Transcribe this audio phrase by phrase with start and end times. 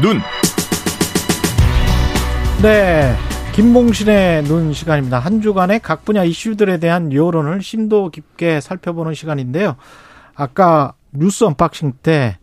[0.00, 0.20] 눈.
[2.62, 3.14] 네.
[3.52, 5.18] 김봉신의 눈 시간입니다.
[5.18, 9.76] 한 주간의 각 분야 이슈들에 대한 여론을 심도 깊게 살펴보는 시간인데요.
[10.34, 12.38] 아까 뉴스 unboxing 때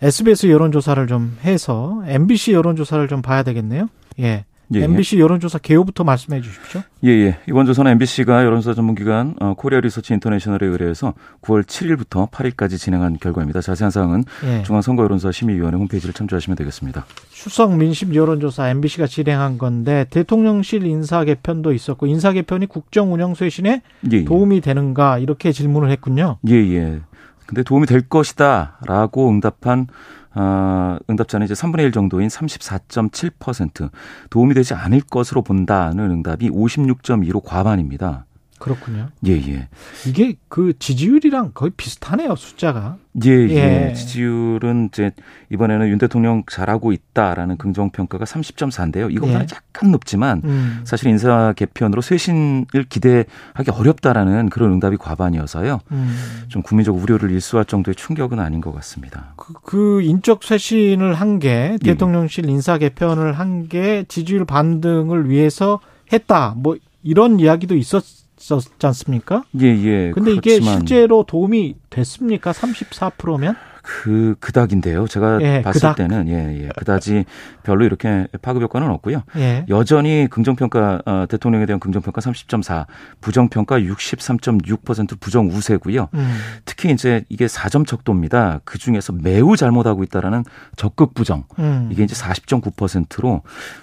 [0.00, 3.88] SBS 여론조사를 좀 해서 MBC 여론조사를 좀 봐야 되겠네요.
[4.20, 4.44] 예.
[4.74, 5.20] 예, MBC 예.
[5.20, 6.82] 여론조사 개요부터 말씀해 주십시오.
[7.04, 7.38] 예, 예.
[7.48, 13.60] 이번 조사는 MBC가 여론조사 전문기관 어, 코리아 리서치 인터내셔널에 의뢰해서 9월 7일부터 8일까지 진행한 결과입니다.
[13.60, 14.62] 자세한 사항은 예.
[14.64, 17.06] 중앙선거여론조사 심의위원회 홈페이지를 참조하시면 되겠습니다.
[17.30, 23.82] 추석 민심 여론조사 MBC가 진행한 건데 대통령실 인사 개편도 있었고 인사 개편이 국정 운영 쇄신에
[24.12, 24.24] 예, 예.
[24.24, 26.38] 도움이 되는가 이렇게 질문을 했군요.
[26.48, 27.00] 예, 예.
[27.48, 29.86] 근데 도움이 될 것이다라고 응답한
[30.34, 33.90] 어, 응답자는 이제 3분의 1 정도인 34.7%
[34.28, 38.26] 도움이 되지 않을 것으로 본다는 응답이 56.2로 과반입니다.
[38.58, 39.08] 그렇군요.
[39.26, 39.68] 예, 예.
[40.06, 42.96] 이게 그 지지율이랑 거의 비슷하네요, 숫자가.
[43.24, 43.88] 예, 예.
[43.90, 43.94] 예.
[43.94, 45.10] 지지율은 이제
[45.50, 49.12] 이번에는 윤 대통령 잘하고 있다라는 긍정 평가가 30.4인데요.
[49.12, 49.54] 이것보다는 예.
[49.54, 50.80] 약간 높지만 음.
[50.84, 55.80] 사실 인사 개편으로 쇄신을 기대하기 어렵다라는 그런 응답이 과반이어서요.
[55.90, 56.18] 음.
[56.48, 59.34] 좀 국민적 우려를 일수할 정도의 충격은 아닌 것 같습니다.
[59.36, 61.78] 그, 그 인적 쇄신을 한게 예.
[61.84, 65.80] 대통령실 인사 개편을 한 게 지지율 반등을 위해서
[66.12, 66.54] 했다.
[66.56, 68.04] 뭐 이런 이야기도 있었
[68.38, 69.44] 있었지 않습니까?
[69.60, 70.10] 예, 예.
[70.12, 70.38] 근데 그렇지만.
[70.38, 72.52] 이게 실제로 도움이 됐습니까?
[72.52, 73.56] 34%면?
[73.88, 75.08] 그 그닥인데요.
[75.08, 75.96] 제가 예, 봤을 그닥.
[75.96, 76.68] 때는 예, 예.
[76.76, 77.24] 그다지
[77.62, 79.22] 별로 이렇게 파급 효과는 없고요.
[79.36, 79.64] 예.
[79.70, 82.84] 여전히 긍정 평가 어, 대통령에 대한 긍정 평가 30.4,
[83.22, 86.10] 부정 평가 63.6% 부정 우세고요.
[86.12, 86.38] 음.
[86.66, 88.60] 특히 이제 이게 4점 척도입니다.
[88.64, 90.44] 그 중에서 매우 잘못하고 있다라는
[90.76, 91.44] 적극 부정.
[91.58, 91.88] 음.
[91.90, 93.40] 이게 이제 40.9%로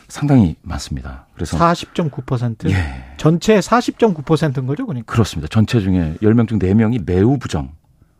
[0.08, 1.26] 상당히 많습니다.
[1.34, 2.70] 그래서 40.9%?
[2.70, 3.06] 예.
[3.18, 5.12] 전체 40.9%인 거죠, 그러니까.
[5.12, 5.48] 그렇습니다.
[5.50, 7.72] 전체 중에 10명 중 4명이 매우 부정.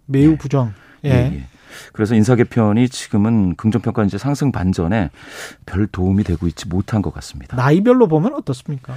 [0.08, 0.36] 매우 예.
[0.36, 0.74] 부정.
[1.04, 1.10] 예.
[1.10, 1.48] 예.
[1.76, 1.90] 예.
[1.94, 5.10] 그래서 인사 개편이 지금은 긍정평가 이제 상승 반전에
[5.66, 7.56] 별 도움이 되고 있지 못한 것 같습니다.
[7.58, 8.94] 나이별로 보면 어떻습니까?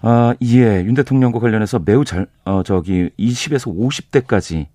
[0.00, 0.84] 아, 예.
[0.84, 4.66] 윤 대통령과 관련해서 매우 잘, 어, 저기 20에서 50대까지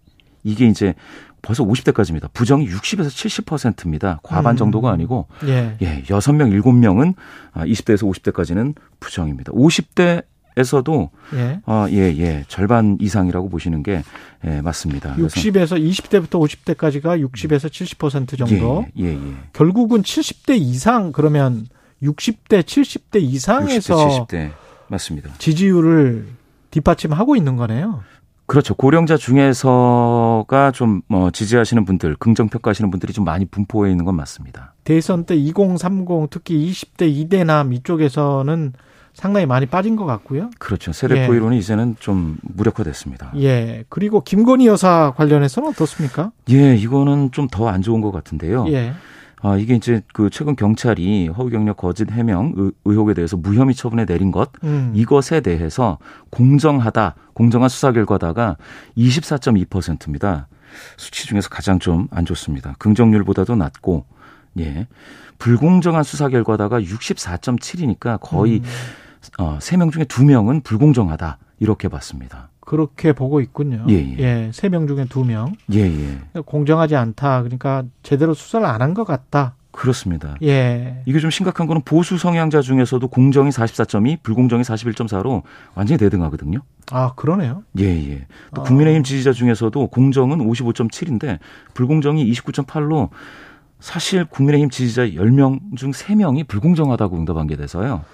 [0.43, 0.93] 이게 이제
[1.41, 2.31] 벌써 50대까지입니다.
[2.33, 4.19] 부정이 60에서 70%입니다.
[4.23, 4.57] 과반 음.
[4.57, 5.75] 정도가 아니고 예.
[5.81, 7.15] 예, 6명, 7명은
[7.53, 9.51] 20대에서 아, 50대까지는 부정입니다.
[9.51, 10.23] 50대
[10.55, 11.59] 에서도 예.
[11.65, 12.43] 어, 예, 예.
[12.47, 14.03] 절반 이상이라고 보시는 게
[14.45, 15.15] 예, 맞습니다.
[15.15, 18.85] 60에서 20대부터 50대까지가 60에서 70% 정도.
[18.99, 19.33] 예, 예, 예.
[19.53, 21.67] 결국은 70대 이상 그러면
[22.01, 24.51] 60대, 70대 이상에서 60대, 70대.
[24.89, 25.29] 맞습니다.
[25.37, 26.27] 지지율을
[26.71, 28.03] 뒷받침하고 있는 거네요.
[28.45, 28.75] 그렇죠.
[28.75, 34.73] 고령자 중에서가 좀뭐 지지하시는 분들, 긍정 평가하시는 분들이 좀 많이 분포해 있는 건 맞습니다.
[34.83, 38.73] 대선 때 2030 특히 20대 이대남 이쪽에서는
[39.13, 40.49] 상당히 많이 빠진 것 같고요.
[40.59, 40.91] 그렇죠.
[40.91, 41.37] 세대포 예.
[41.37, 43.33] 이론이 이제는 좀 무력화됐습니다.
[43.37, 43.83] 예.
[43.89, 46.31] 그리고 김건희 여사 관련해서는 어떻습니까?
[46.49, 48.65] 예, 이거는 좀 더 안 좋은 것 같은데요.
[48.69, 48.93] 예.
[49.45, 54.31] 아, 이게 이제 그 최근 경찰이 허위 경력 거짓 해명 의혹에 대해서 무혐의 처분에 내린
[54.31, 54.93] 것 음.
[54.95, 55.97] 이것에 대해서
[56.29, 58.55] 공정하다, 공정한 수사 결과다가
[58.97, 60.47] 24.2%입니다.
[60.97, 62.75] 수치 중에서 가장 좀 안 좋습니다.
[62.79, 64.05] 긍정률보다도 낮고
[64.59, 64.87] 예.
[65.39, 68.63] 불공정한 수사 결과다가 64.7이니까 거의 음.
[69.37, 71.37] 어, 3명 중에 2명은 불공정하다.
[71.59, 72.49] 이렇게 봤습니다.
[72.59, 73.85] 그렇게 보고 있군요.
[73.89, 74.17] 예, 예.
[74.19, 75.53] 예 3명 중에 2명.
[75.73, 76.39] 예, 예.
[76.45, 77.41] 공정하지 않다.
[77.43, 79.55] 그러니까 제대로 수사를 안 한 것 같다.
[79.71, 80.35] 그렇습니다.
[80.43, 81.01] 예.
[81.05, 85.41] 이게 좀 심각한 거는 보수 성향자 중에서도 공정이 44.2, 불공정이 41.4로
[85.73, 86.59] 완전히 대등하거든요.
[86.91, 87.63] 아, 그러네요.
[87.79, 88.27] 예, 예.
[88.53, 88.65] 또 아.
[88.65, 91.39] 국민의힘 지지자 중에서도 공정은 55.7인데
[91.73, 93.09] 불공정이 29.8로
[93.79, 98.05] 사실 국민의힘 지지자 10명 중 3명이 불공정하다고 응답한 게 돼서요.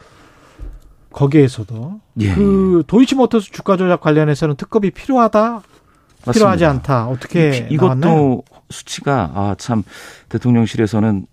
[1.12, 2.34] 거기에서도 예.
[2.36, 6.32] 그 도이치모터스 주가 조작 관련해서는 특급이 필요하다 맞습니다.
[6.34, 8.42] 필요하지 않다 어떻게 이것도 나왔나요?
[8.70, 9.84] 수치가 아 참
[10.30, 11.26] 대통령실에서는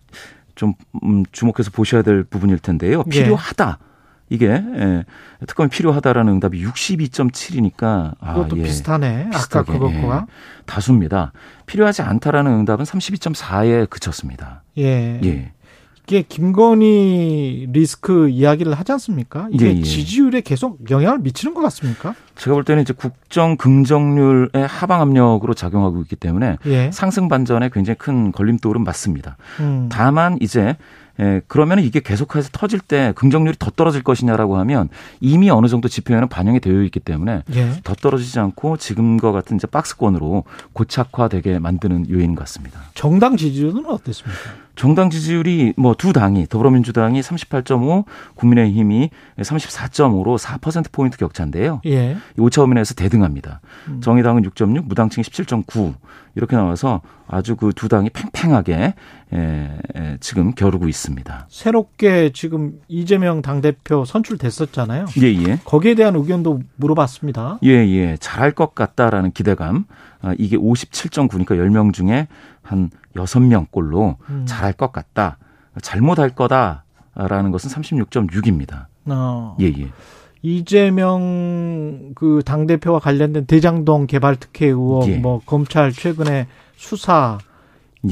[0.55, 0.73] 좀
[1.05, 3.11] 음, 주목해서 보셔야 될 부분일 텐데요 예.
[3.11, 3.87] 필요하다 예.
[4.29, 5.05] 이게 예,
[5.47, 9.31] 특검이 필요하다라는 응답이 62.7이니까 아, 그것도 예, 비슷하네.
[9.31, 10.33] 비슷하게, 아까 그것과 예,
[10.67, 11.33] 다수입니다.
[11.67, 14.65] 필요하지 않다라는 응답은 32.4에 그쳤습니다.
[14.79, 15.21] 예.
[15.23, 15.53] 예.
[16.07, 19.49] 이게 김건희 리스크 이야기를 하지 않습니까?
[19.51, 19.83] 이게 예, 예.
[19.83, 22.15] 지지율에 계속 영향을 미치는 것 같습니까?
[22.37, 26.91] 제가 볼 때는 이제 국정 긍정률의 하방 압력으로 작용하고 있기 때문에 예.
[26.93, 29.37] 상승 반전에 굉장히 큰 걸림돌은 맞습니다.
[29.61, 29.89] 음.
[29.91, 30.77] 다만 이제
[31.19, 34.91] 예, 그러면 이게 계속해서 터질 때 긍정률이 더 떨어질 것이냐라고 하면
[35.21, 37.71] 이미 어느 정도 지표에는 반영이 되어 있기 때문에 예.
[37.85, 40.45] 더 떨어지지 않고 지금과 같은 이제 박스권으로
[40.75, 42.81] 고착화되게 만드는 요인 같습니다.
[42.95, 44.39] 정당 지지율은 어땠습니까?
[44.77, 48.05] 정당 지지율이 뭐 두 당이 더불어민주당이 38.5,
[48.35, 49.09] 국민의힘이
[49.39, 51.81] 34.5로 4% 포인트 격차인데요.
[51.87, 52.19] 예.
[52.39, 53.61] 오차범위에서 대등합니다.
[53.89, 54.01] 음.
[54.01, 55.95] 정의당은 6.6, 무당층이 17.9
[56.35, 58.95] 이렇게 나와서 아주 그 두 당이 팽팽하게
[59.33, 61.47] 에, 에, 지금 겨루고 있습니다.
[61.51, 65.07] 새롭게 지금 이재명 당대표 선출됐었잖아요.
[65.21, 65.61] 예, 예.
[65.65, 67.59] 거기에 대한 의견도 물어봤습니다.
[67.65, 68.17] 예, 예.
[68.19, 69.85] 잘할 것 같다라는 기대감.
[70.23, 72.29] 아, 이게 57.9니까 10명 중에
[72.63, 74.45] 한 6명 꼴로 음.
[74.47, 75.39] 잘할 것 같다.
[75.83, 78.87] 잘못할 거다라는 것은 36.6입니다.
[79.07, 79.57] 어.
[79.61, 79.91] 예, 예.
[80.47, 85.17] 이재명 그 당대표와 관련된 대장동 개발 특혜 의혹, 예.
[85.17, 86.47] 뭐 검찰 최근에
[86.77, 87.39] 수사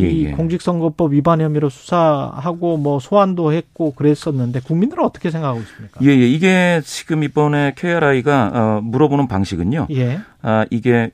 [0.00, 0.30] 예, 이 예.
[0.32, 6.00] 공직선거법 위반 혐의로 수사하고 뭐 소환도 했고 그랬었는데 국민들은 어떻게 생각하고 있습니까?
[6.02, 6.26] 예, 예.
[6.26, 9.86] 이게 지금 이번에 KRI가 어, 물어보는 방식은요.
[9.92, 10.18] 예.
[10.42, 11.12] 아, 이게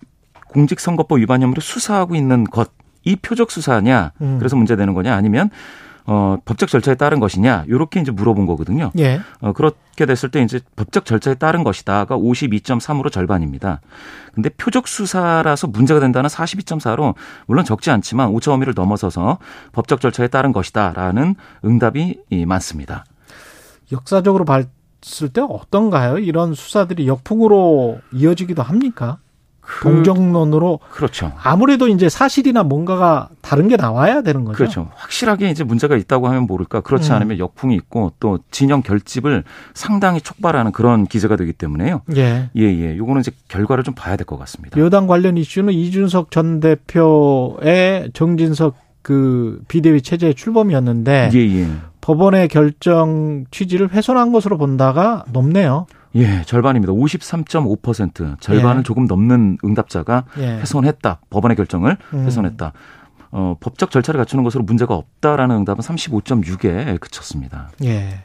[0.49, 2.71] 공직선거법 위반 혐의로 수사하고 있는 것,
[3.05, 4.37] 이 표적 수사냐, 음.
[4.39, 5.51] 그래서 문제되는 거냐, 아니면
[6.13, 8.91] 어, 법적 절차에 따른 것이냐, 요렇게 이제 물어본 거거든요.
[8.99, 9.21] 예.
[9.41, 13.81] 어, 그렇게 됐을 때 이제 법적 절차에 따른 것이다가 52.3으로 절반입니다.
[14.35, 17.15] 근데 표적 수사라서 문제가 된다는 42.4로
[17.47, 19.39] 물론 적지 않지만 5차 범위를 넘어서서
[19.71, 23.05] 법적 절차에 따른 것이다라는 응답이 많습니다.
[23.93, 26.19] 역사적으로 봤을 때 어떤가요?
[26.19, 29.19] 이런 수사들이 역풍으로 이어지기도 합니까?
[29.79, 31.33] 그, 동정론으로 그렇죠.
[31.43, 34.57] 아무래도 이제 사실이나 뭔가가 다른 게 나와야 되는 거죠.
[34.57, 34.89] 그렇죠.
[34.97, 36.81] 확실하게 이제 문제가 있다고 하면 모를까.
[36.81, 37.17] 그렇지 음.
[37.17, 39.45] 않으면 역풍이 있고 또 진영 결집을
[39.75, 42.03] 상당히 촉발하는 그런 기제가 되기 때문에요.
[42.17, 42.51] 예.
[42.57, 42.97] 예, 예.
[42.97, 44.79] 요거는 이제 결과를 좀 봐야 될 것 같습니다.
[44.81, 51.67] 여당 관련 이슈는 이준석 전 대표의 정진석 그 비대위 체제의 출범이었는데 예, 예.
[52.01, 55.87] 법원의 결정 취지를 훼손한 것으로 본다가 높네요.
[56.17, 56.93] 예, 절반입니다.
[56.93, 58.83] 53.5% 절반을 예.
[58.83, 60.59] 조금 넘는 응답자가 예.
[60.59, 61.21] 훼손했다.
[61.31, 62.27] 법원의 결정을 음.
[62.27, 62.73] 훼손했다.
[63.33, 67.71] 어, 법적 절차를 갖추는 것으로 문제가 없다라는 응답은 35.6에 그쳤습니다.
[67.85, 68.25] 예.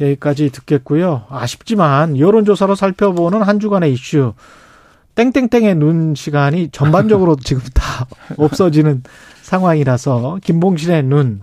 [0.00, 0.06] 예.
[0.06, 1.24] 여기까지 듣겠고요.
[1.28, 4.34] 아쉽지만 여론조사로 살펴보는 한 주간의 이슈
[5.18, 8.06] 땡땡땡의 눈 시간이 전반적으로 지금 다
[8.36, 9.02] 없어지는
[9.42, 11.40] 상황이라서 김봉신의 눈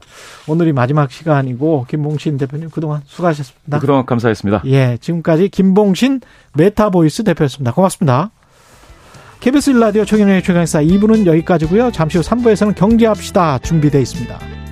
[0.48, 3.80] 오늘이 마지막 시간이고 김봉신 대표님 그동안 수고하셨습니다.
[3.80, 4.62] 그동안 감사했습니다.
[4.68, 6.22] 예, 지금까지 김봉신
[6.54, 7.74] 메타보이스 대표였습니다.
[7.74, 8.32] 고맙습니다.
[9.42, 11.92] KBS 1라디오 최경영의 최강사 2부는 여기까지고요.
[11.92, 14.65] 잠시 후 3부에서는 경제합시다 준비되어 있습니다.